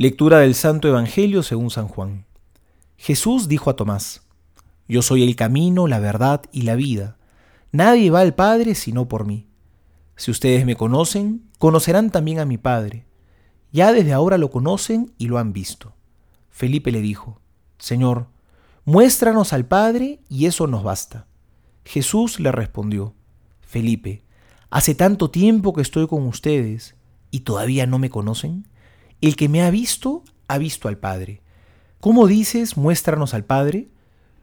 Lectura 0.00 0.38
del 0.38 0.54
Santo 0.54 0.86
Evangelio 0.86 1.42
según 1.42 1.70
San 1.70 1.88
Juan. 1.88 2.24
Jesús 2.96 3.48
dijo 3.48 3.68
a 3.68 3.74
Tomás, 3.74 4.22
Yo 4.86 5.02
soy 5.02 5.24
el 5.24 5.34
camino, 5.34 5.88
la 5.88 5.98
verdad 5.98 6.42
y 6.52 6.62
la 6.62 6.76
vida. 6.76 7.16
Nadie 7.72 8.08
va 8.12 8.20
al 8.20 8.32
Padre 8.32 8.76
sino 8.76 9.08
por 9.08 9.26
mí. 9.26 9.48
Si 10.14 10.30
ustedes 10.30 10.64
me 10.64 10.76
conocen, 10.76 11.50
conocerán 11.58 12.10
también 12.10 12.38
a 12.38 12.44
mi 12.44 12.58
Padre. 12.58 13.06
Ya 13.72 13.92
desde 13.92 14.12
ahora 14.12 14.38
lo 14.38 14.52
conocen 14.52 15.12
y 15.18 15.26
lo 15.26 15.36
han 15.38 15.52
visto. 15.52 15.94
Felipe 16.48 16.92
le 16.92 17.00
dijo, 17.00 17.40
Señor, 17.78 18.28
muéstranos 18.84 19.52
al 19.52 19.66
Padre 19.66 20.20
y 20.28 20.46
eso 20.46 20.68
nos 20.68 20.84
basta. 20.84 21.26
Jesús 21.84 22.38
le 22.38 22.52
respondió, 22.52 23.14
Felipe, 23.62 24.22
hace 24.70 24.94
tanto 24.94 25.32
tiempo 25.32 25.72
que 25.72 25.82
estoy 25.82 26.06
con 26.06 26.24
ustedes 26.24 26.94
y 27.32 27.40
todavía 27.40 27.84
no 27.86 27.98
me 27.98 28.10
conocen. 28.10 28.68
El 29.20 29.34
que 29.34 29.48
me 29.48 29.62
ha 29.62 29.70
visto, 29.70 30.22
ha 30.46 30.58
visto 30.58 30.86
al 30.86 30.96
Padre. 30.96 31.42
¿Cómo 31.98 32.28
dices, 32.28 32.76
muéstranos 32.76 33.34
al 33.34 33.44
Padre? 33.44 33.88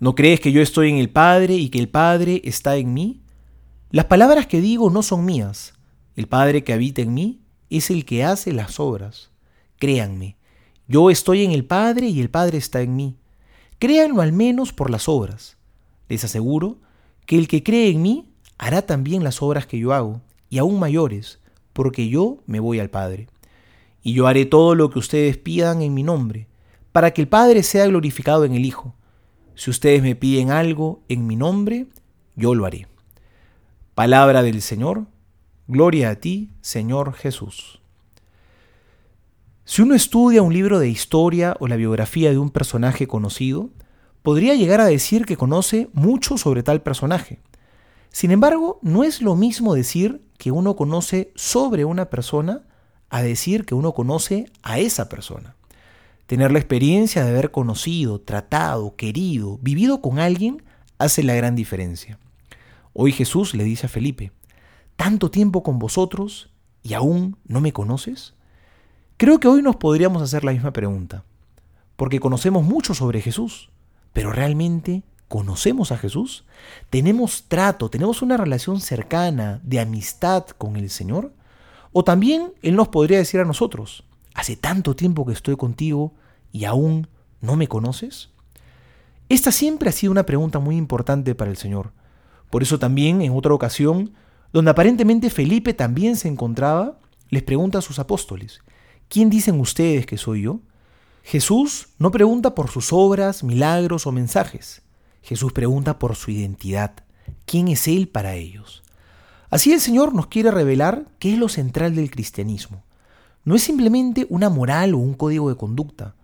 ¿No 0.00 0.16
crees 0.16 0.40
que 0.40 0.50
yo 0.50 0.60
estoy 0.60 0.90
en 0.90 0.96
el 0.96 1.10
Padre 1.10 1.54
y 1.54 1.68
que 1.68 1.78
el 1.78 1.88
Padre 1.88 2.42
está 2.44 2.76
en 2.76 2.92
mí? 2.92 3.22
Las 3.90 4.06
palabras 4.06 4.48
que 4.48 4.60
digo 4.60 4.90
no 4.90 5.04
son 5.04 5.24
mías. 5.24 5.74
El 6.16 6.26
Padre 6.26 6.64
que 6.64 6.72
habita 6.72 7.02
en 7.02 7.14
mí 7.14 7.40
es 7.70 7.88
el 7.88 8.04
que 8.04 8.24
hace 8.24 8.52
las 8.52 8.80
obras. 8.80 9.30
Créanme, 9.78 10.36
yo 10.88 11.08
estoy 11.08 11.44
en 11.44 11.52
el 11.52 11.64
Padre 11.64 12.08
y 12.08 12.20
el 12.20 12.28
Padre 12.28 12.58
está 12.58 12.82
en 12.82 12.96
mí. 12.96 13.16
Créanlo 13.78 14.22
al 14.22 14.32
menos 14.32 14.72
por 14.72 14.90
las 14.90 15.08
obras. 15.08 15.56
Les 16.08 16.24
aseguro 16.24 16.80
que 17.26 17.38
el 17.38 17.46
que 17.46 17.62
cree 17.62 17.90
en 17.90 18.02
mí 18.02 18.28
hará 18.58 18.82
también 18.82 19.22
las 19.22 19.40
obras 19.40 19.68
que 19.68 19.78
yo 19.78 19.92
hago, 19.92 20.20
y 20.50 20.58
aún 20.58 20.80
mayores, 20.80 21.38
porque 21.72 22.08
yo 22.08 22.42
me 22.46 22.58
voy 22.58 22.80
al 22.80 22.90
Padre 22.90 23.28
y 24.04 24.12
yo 24.12 24.28
haré 24.28 24.44
todo 24.44 24.74
lo 24.74 24.90
que 24.90 25.00
ustedes 25.00 25.38
pidan 25.38 25.80
en 25.82 25.94
mi 25.94 26.02
nombre, 26.04 26.46
para 26.92 27.12
que 27.12 27.22
el 27.22 27.26
Padre 27.26 27.62
sea 27.62 27.86
glorificado 27.86 28.44
en 28.44 28.52
el 28.52 28.66
Hijo. 28.66 28.94
Si 29.56 29.70
ustedes 29.70 30.02
me 30.02 30.14
piden 30.14 30.50
algo 30.50 31.02
en 31.08 31.26
mi 31.26 31.36
nombre, 31.36 31.86
yo 32.36 32.54
lo 32.54 32.66
haré. 32.66 32.86
Palabra 33.94 34.42
del 34.42 34.60
Señor, 34.60 35.06
gloria 35.66 36.10
a 36.10 36.16
ti, 36.16 36.50
Señor 36.60 37.14
Jesús. 37.14 37.80
Si 39.64 39.80
uno 39.80 39.94
estudia 39.94 40.42
un 40.42 40.52
libro 40.52 40.78
de 40.78 40.90
historia 40.90 41.56
o 41.58 41.66
la 41.66 41.76
biografía 41.76 42.30
de 42.30 42.38
un 42.38 42.50
personaje 42.50 43.06
conocido, 43.06 43.70
podría 44.20 44.54
llegar 44.54 44.82
a 44.82 44.86
decir 44.86 45.24
que 45.24 45.38
conoce 45.38 45.88
mucho 45.94 46.36
sobre 46.36 46.62
tal 46.62 46.82
personaje. 46.82 47.40
Sin 48.10 48.30
embargo, 48.32 48.78
no 48.82 49.02
es 49.02 49.22
lo 49.22 49.34
mismo 49.34 49.74
decir 49.74 50.20
que 50.36 50.50
uno 50.50 50.76
conoce 50.76 51.32
sobre 51.34 51.86
una 51.86 52.10
persona 52.10 52.64
a 53.14 53.22
decir 53.22 53.64
que 53.64 53.76
uno 53.76 53.92
conoce 53.92 54.50
a 54.64 54.80
esa 54.80 55.08
persona. 55.08 55.54
Tener 56.26 56.50
la 56.50 56.58
experiencia 56.58 57.22
de 57.22 57.30
haber 57.30 57.52
conocido, 57.52 58.20
tratado, 58.20 58.96
querido, 58.96 59.58
vivido 59.62 60.00
con 60.00 60.18
alguien 60.18 60.64
hace 60.98 61.22
la 61.22 61.34
gran 61.34 61.54
diferencia. 61.54 62.18
Hoy 62.92 63.12
Jesús 63.12 63.54
le 63.54 63.62
dice 63.62 63.86
a 63.86 63.88
Felipe, 63.88 64.32
¿tanto 64.96 65.30
tiempo 65.30 65.62
con 65.62 65.78
vosotros 65.78 66.50
y 66.82 66.94
aún 66.94 67.36
no 67.46 67.60
me 67.60 67.72
conoces? 67.72 68.34
Creo 69.16 69.38
que 69.38 69.46
hoy 69.46 69.62
nos 69.62 69.76
podríamos 69.76 70.20
hacer 70.20 70.42
la 70.42 70.50
misma 70.50 70.72
pregunta, 70.72 71.22
porque 71.94 72.18
conocemos 72.18 72.64
mucho 72.64 72.94
sobre 72.94 73.20
Jesús, 73.20 73.70
pero 74.12 74.32
realmente 74.32 75.04
¿Conocemos 75.26 75.90
a 75.90 75.96
Jesús? 75.96 76.44
¿Tenemos 76.90 77.46
trato, 77.48 77.88
tenemos 77.88 78.22
una 78.22 78.36
relación 78.36 78.80
cercana 78.80 79.58
de 79.64 79.80
amistad 79.80 80.46
con 80.46 80.76
el 80.76 80.90
Señor? 80.90 81.32
O 81.96 82.02
también 82.02 82.52
Él 82.60 82.74
nos 82.74 82.88
podría 82.88 83.18
decir 83.18 83.38
a 83.38 83.44
nosotros, 83.44 84.02
hace 84.34 84.56
tanto 84.56 84.96
tiempo 84.96 85.24
que 85.24 85.32
estoy 85.32 85.56
contigo 85.56 86.12
y 86.50 86.64
aún 86.64 87.06
no 87.40 87.54
me 87.54 87.68
conoces. 87.68 88.30
Esta 89.28 89.52
siempre 89.52 89.88
ha 89.88 89.92
sido 89.92 90.10
una 90.10 90.26
pregunta 90.26 90.58
muy 90.58 90.76
importante 90.76 91.36
para 91.36 91.52
el 91.52 91.56
Señor. 91.56 91.92
Por 92.50 92.64
eso 92.64 92.80
también 92.80 93.22
en 93.22 93.32
otra 93.32 93.54
ocasión, 93.54 94.12
donde 94.52 94.72
aparentemente 94.72 95.30
Felipe 95.30 95.72
también 95.72 96.16
se 96.16 96.26
encontraba, 96.26 96.98
les 97.30 97.44
pregunta 97.44 97.78
a 97.78 97.82
sus 97.82 98.00
apóstoles, 98.00 98.60
¿quién 99.08 99.30
dicen 99.30 99.60
ustedes 99.60 100.04
que 100.04 100.18
soy 100.18 100.42
yo? 100.42 100.58
Jesús 101.22 101.90
no 101.98 102.10
pregunta 102.10 102.56
por 102.56 102.70
sus 102.70 102.92
obras, 102.92 103.44
milagros 103.44 104.08
o 104.08 104.10
mensajes. 104.10 104.82
Jesús 105.22 105.52
pregunta 105.52 106.00
por 106.00 106.16
su 106.16 106.32
identidad. 106.32 106.92
¿Quién 107.46 107.68
es 107.68 107.86
Él 107.86 108.08
para 108.08 108.34
ellos? 108.34 108.83
Así 109.54 109.72
el 109.72 109.78
Señor 109.78 110.16
nos 110.16 110.26
quiere 110.26 110.50
revelar 110.50 111.06
qué 111.20 111.32
es 111.32 111.38
lo 111.38 111.48
central 111.48 111.94
del 111.94 112.10
cristianismo. 112.10 112.82
No 113.44 113.54
es 113.54 113.62
simplemente 113.62 114.26
una 114.28 114.48
moral 114.50 114.94
o 114.94 114.98
un 114.98 115.14
código 115.14 115.48
de 115.48 115.54
conducta, 115.54 116.16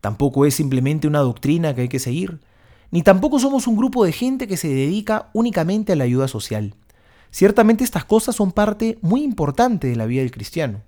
tampoco 0.00 0.46
es 0.46 0.54
simplemente 0.54 1.06
una 1.06 1.18
doctrina 1.18 1.74
que 1.74 1.82
hay 1.82 1.90
que 1.90 1.98
seguir, 1.98 2.40
ni 2.90 3.02
tampoco 3.02 3.40
somos 3.40 3.66
un 3.66 3.76
grupo 3.76 4.06
de 4.06 4.12
gente 4.12 4.48
que 4.48 4.56
se 4.56 4.68
dedica 4.68 5.28
únicamente 5.34 5.92
a 5.92 5.96
la 5.96 6.04
ayuda 6.04 6.28
social. 6.28 6.76
Ciertamente 7.30 7.84
estas 7.84 8.06
cosas 8.06 8.36
son 8.36 8.52
parte 8.52 8.98
muy 9.02 9.22
importante 9.22 9.86
de 9.86 9.96
la 9.96 10.06
vida 10.06 10.22
del 10.22 10.30
cristiano, 10.30 10.80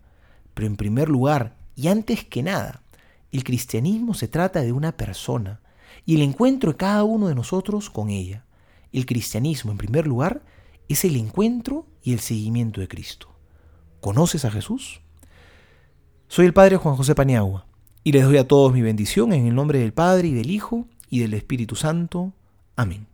pero 0.54 0.68
en 0.68 0.76
primer 0.76 1.10
lugar, 1.10 1.54
y 1.76 1.88
antes 1.88 2.24
que 2.24 2.42
nada, 2.42 2.80
el 3.30 3.44
cristianismo 3.44 4.14
se 4.14 4.26
trata 4.26 4.62
de 4.62 4.72
una 4.72 4.92
persona 4.92 5.60
y 6.06 6.14
el 6.14 6.22
encuentro 6.22 6.70
de 6.70 6.78
cada 6.78 7.04
uno 7.04 7.28
de 7.28 7.34
nosotros 7.34 7.90
con 7.90 8.08
ella. 8.08 8.46
El 8.90 9.04
cristianismo, 9.04 9.70
en 9.70 9.76
primer 9.76 10.06
lugar, 10.06 10.40
es 10.92 11.04
el 11.04 11.16
encuentro 11.16 11.86
y 12.02 12.12
el 12.12 12.20
seguimiento 12.20 12.80
de 12.80 12.88
Cristo. 12.88 13.28
¿Conoces 14.00 14.44
a 14.44 14.50
Jesús? 14.50 15.00
Soy 16.28 16.46
el 16.46 16.52
Padre 16.52 16.76
Juan 16.76 16.96
José 16.96 17.14
Paniagua 17.14 17.66
y 18.02 18.12
les 18.12 18.24
doy 18.24 18.38
a 18.38 18.48
todos 18.48 18.72
mi 18.72 18.82
bendición 18.82 19.32
en 19.32 19.46
el 19.46 19.54
nombre 19.54 19.78
del 19.78 19.92
Padre 19.92 20.28
y 20.28 20.34
del 20.34 20.50
Hijo 20.50 20.86
y 21.08 21.20
del 21.20 21.34
Espíritu 21.34 21.76
Santo. 21.76 22.32
Amén. 22.76 23.09